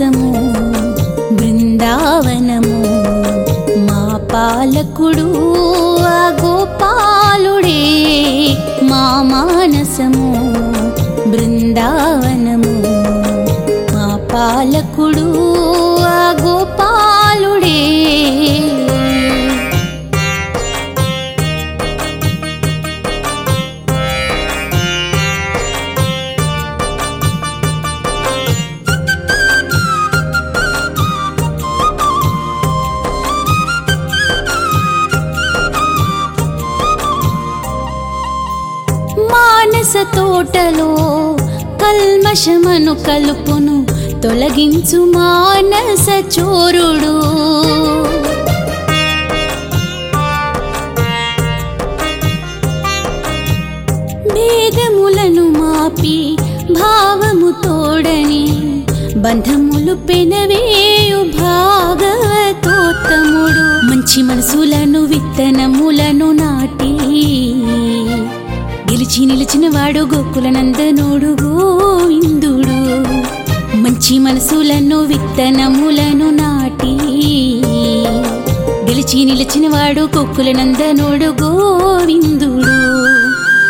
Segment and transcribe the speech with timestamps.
[0.00, 0.28] మానసము
[1.32, 2.78] బృందావనము.
[3.86, 5.26] మా పాలకుడు
[6.04, 7.82] ఆ గోపాలుడే
[8.82, 10.30] మా మానసము
[11.30, 12.74] బృందావనము.
[13.94, 15.28] మా పాలకుడు
[16.06, 17.80] ఆ గోపాలుడే.
[39.90, 40.88] మానస తోటలో
[41.82, 43.76] కల్మషమను కలుపును
[44.22, 47.14] తొలగించు మానస చోరుడు.
[54.34, 56.16] భేదములను మాపి
[56.70, 58.44] భావము తోడని
[59.16, 60.64] బంధములు పెనవే
[69.10, 70.48] నిలిచి నిలిచిన వాడు గోకుల
[71.42, 72.76] గోవిందుడు
[73.76, 76.92] మంచి మనసులను విత్తనములను నాటి
[78.88, 80.52] గెలిచి నిలిచిన వాడు గోకుల
[81.42, 82.76] గోవిందుడు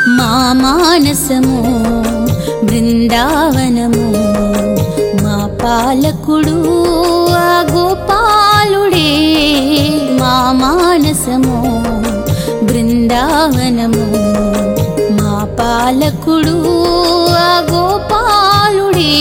[0.09, 1.59] మా మానసము
[2.65, 4.07] బృందావనము
[5.23, 6.57] మా పాలకుడు
[7.31, 9.09] ఆ గోపాలుడే.
[10.21, 11.57] మా మానసము
[12.67, 14.10] బృందావనము
[15.83, 16.57] పాలకుడు
[17.43, 19.13] ఆ గోపాలుడే.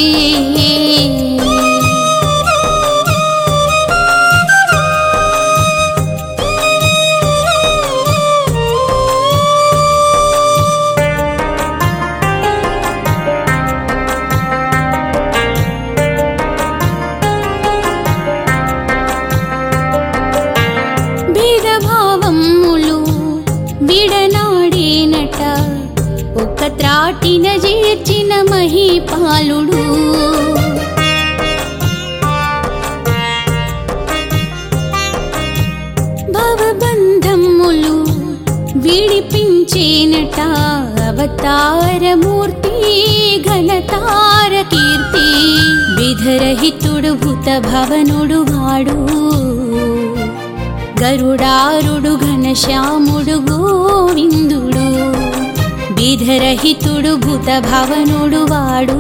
[27.09, 29.81] ఒక జీర్చిన చేర్చిన మహిపాలుడు.
[36.31, 37.95] భవబంధములు
[38.75, 40.39] విడిపించేనట
[41.01, 42.77] అవతారమూర్తి
[43.47, 45.27] ఘనతార కీర్తి.
[45.97, 48.99] విధరహితుడు భూత భవనుడు వాడు.
[51.03, 54.89] గరుడారుడు ఘనశ్యాముడు గోవిందుడు.
[56.19, 58.97] బీధరహితుడు భూత భవనుడు వాడు.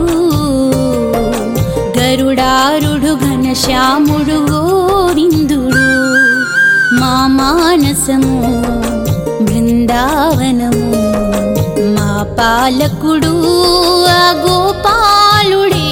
[1.99, 5.83] గరుడారుడు ఘనశ్యాముడు గోవిందుడు.
[6.99, 8.39] మా మానసము
[9.43, 10.91] బృందావనము
[11.95, 13.33] మా పాలకుడు
[14.07, 15.91] ఆ గోపాలుడే